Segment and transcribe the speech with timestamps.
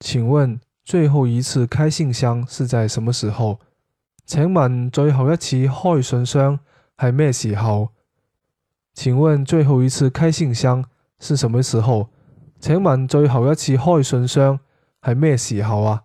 [0.00, 3.60] 请问最后一次开信箱是在什么时候
[4.24, 6.58] 请问最后一次开信箱
[6.98, 7.90] 系咩时候
[8.94, 10.84] 请问最后一次开信箱
[11.18, 12.08] 是什么时候
[12.58, 14.58] 请问最后一次开信箱
[15.02, 16.04] 系咩时候啊